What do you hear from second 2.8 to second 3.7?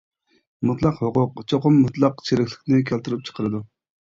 كەلتۈرۈپ چىقىرىدۇ.